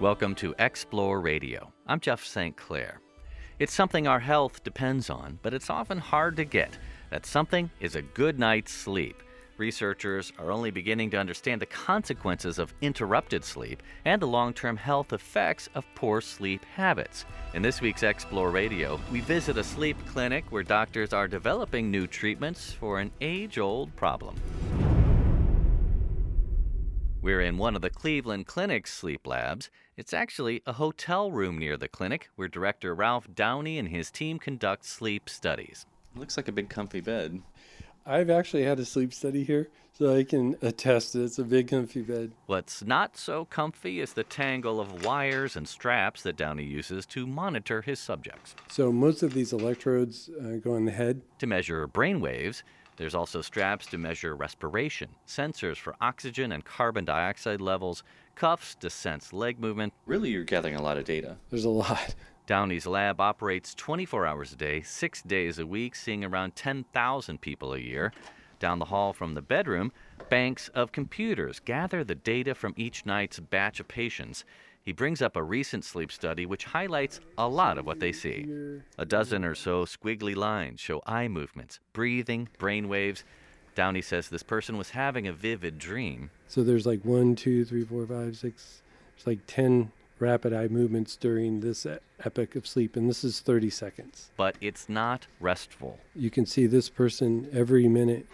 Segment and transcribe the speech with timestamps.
[0.00, 1.74] Welcome to Explore Radio.
[1.86, 2.56] I'm Jeff St.
[2.56, 3.02] Clair.
[3.58, 6.78] It's something our health depends on, but it's often hard to get.
[7.10, 9.22] That something is a good night's sleep.
[9.58, 14.78] Researchers are only beginning to understand the consequences of interrupted sleep and the long term
[14.78, 17.26] health effects of poor sleep habits.
[17.52, 22.06] In this week's Explore Radio, we visit a sleep clinic where doctors are developing new
[22.06, 24.34] treatments for an age old problem.
[27.22, 29.68] We're in one of the Cleveland Clinic's sleep labs.
[29.94, 34.38] It's actually a hotel room near the clinic where director Ralph Downey and his team
[34.38, 35.84] conduct sleep studies.
[36.16, 37.42] It looks like a big comfy bed.
[38.06, 41.68] I've actually had a sleep study here, so I can attest that it's a big
[41.68, 42.32] comfy bed.
[42.46, 47.26] What's not so comfy is the tangle of wires and straps that Downey uses to
[47.26, 48.56] monitor his subjects.
[48.68, 51.20] So most of these electrodes uh, go in the head.
[51.40, 52.62] To measure brain waves,
[53.00, 58.02] there's also straps to measure respiration, sensors for oxygen and carbon dioxide levels,
[58.34, 59.94] cuffs to sense leg movement.
[60.04, 61.38] Really, you're gathering a lot of data.
[61.48, 62.14] There's a lot.
[62.46, 67.72] Downey's lab operates 24 hours a day, six days a week, seeing around 10,000 people
[67.72, 68.12] a year.
[68.58, 69.92] Down the hall from the bedroom,
[70.28, 74.44] banks of computers gather the data from each night's batch of patients.
[74.84, 78.80] He brings up a recent sleep study which highlights a lot of what they see.
[78.98, 83.24] A dozen or so squiggly lines show eye movements, breathing, brain waves.
[83.74, 86.30] Downey says this person was having a vivid dream.
[86.48, 88.82] So there's like one, two, three, four, five, six.
[89.16, 91.86] it's like 10 rapid eye movements during this
[92.24, 94.30] epoch of sleep, and this is 30 seconds.
[94.36, 95.98] But it's not restful.
[96.14, 98.26] You can see this person every minute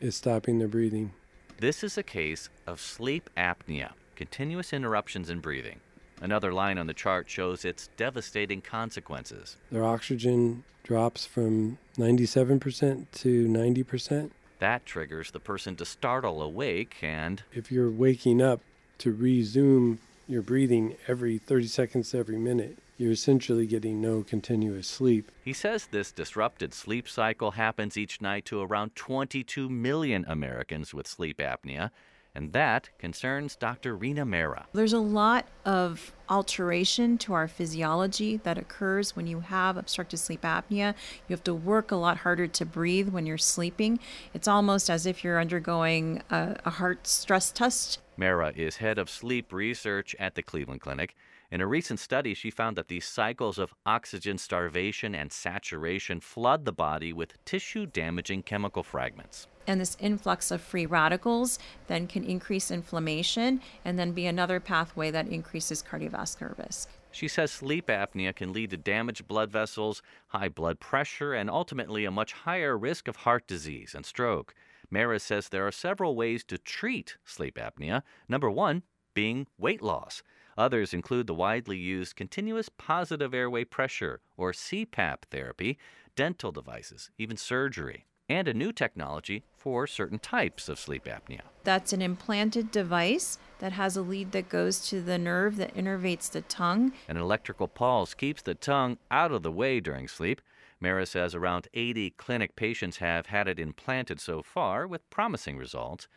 [0.00, 1.12] is stopping their breathing.
[1.58, 5.80] This is a case of sleep apnea, continuous interruptions in breathing.
[6.20, 9.56] Another line on the chart shows its devastating consequences.
[9.70, 14.30] Their oxygen drops from 97% to 90%.
[14.58, 17.42] That triggers the person to startle awake and.
[17.52, 18.60] If you're waking up
[18.98, 25.30] to resume your breathing every 30 seconds every minute, you're essentially getting no continuous sleep.
[25.44, 31.06] He says this disrupted sleep cycle happens each night to around 22 million Americans with
[31.06, 31.90] sleep apnea,
[32.36, 33.96] and that concerns Dr.
[33.96, 34.64] Reena Mehra.
[34.74, 40.42] There's a lot of alteration to our physiology that occurs when you have obstructive sleep
[40.42, 40.94] apnea.
[41.26, 43.98] You have to work a lot harder to breathe when you're sleeping.
[44.34, 48.00] It's almost as if you're undergoing a, a heart stress test.
[48.18, 51.16] Mehra is head of sleep research at the Cleveland Clinic.
[51.56, 56.66] In a recent study, she found that these cycles of oxygen starvation and saturation flood
[56.66, 62.22] the body with tissue damaging chemical fragments and this influx of free radicals then can
[62.24, 66.90] increase inflammation and then be another pathway that increases cardiovascular risk.
[67.10, 72.04] She says sleep apnea can lead to damaged blood vessels, high blood pressure, and ultimately
[72.04, 74.54] a much higher risk of heart disease and stroke.
[74.92, 78.02] Mehra says there are several ways to treat sleep apnea.
[78.28, 78.82] Number one
[79.14, 80.22] being weight loss.
[80.58, 85.78] Others include the widely used continuous positive airway pressure, or CPAP therapy,
[86.14, 91.42] dental devices, even surgery and a new technology for certain types of sleep apnea.
[91.64, 96.30] That's an implanted device that has a lead that goes to the nerve that innervates
[96.30, 96.92] the tongue.
[97.08, 100.40] An electrical pulse keeps the tongue out of the way during sleep.
[100.82, 106.08] Mehra says around 80 clinic patients have had it implanted so far with promising results.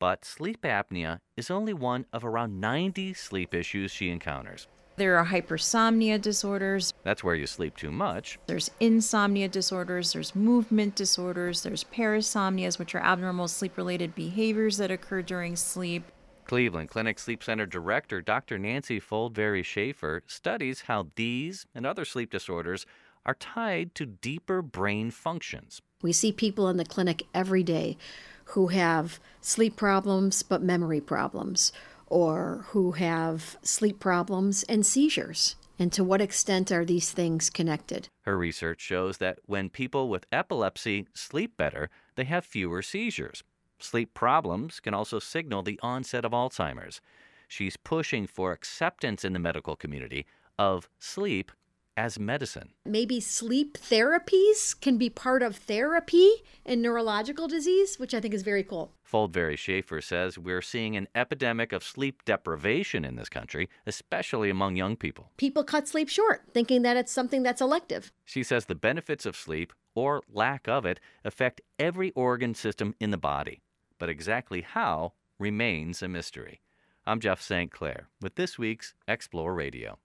[0.00, 4.68] But sleep apnea is only one of around 90 sleep issues she encounters.
[4.96, 6.92] There are hypersomnia disorders.
[7.04, 8.38] That's where you sleep too much.
[8.46, 14.90] There's insomnia disorders, there's movement disorders, there's parasomnias, which are abnormal sleep related behaviors that
[14.90, 16.04] occur during sleep.
[16.44, 18.58] Cleveland Clinic Sleep Center Director Dr.
[18.58, 22.86] Nancy Foldvary-Schaefer studies how these and other sleep disorders
[23.26, 25.82] are tied to deeper brain functions.
[26.00, 27.96] We see people in the clinic every day
[28.52, 31.72] who have sleep problems but memory problems
[32.06, 35.56] or who have sleep problems and seizures.
[35.76, 38.08] And to what extent are these things connected?
[38.20, 43.42] Her research shows that when people with epilepsy sleep better, they have fewer seizures.
[43.80, 47.00] Sleep problems can also signal the onset of Alzheimer's.
[47.48, 50.26] She's pushing for acceptance in the medical community
[50.58, 51.50] of sleep
[51.98, 52.70] as medicine.
[52.84, 56.30] Maybe sleep therapies can be part of therapy
[56.64, 58.92] in neurological disease, which I think is very cool.
[59.02, 64.94] Foldvary-Schaefer says we're seeing an epidemic of sleep deprivation in this country, especially among young
[64.94, 65.32] people.
[65.38, 68.12] People cut sleep short, thinking that it's something that's elective.
[68.24, 73.10] She says the benefits of sleep, or lack of it, affect every organ system in
[73.10, 73.60] the body.
[73.98, 76.60] But exactly how remains a mystery.
[77.04, 77.72] I'm Jeff St.
[77.72, 79.98] Clair with this week's Explore Radio.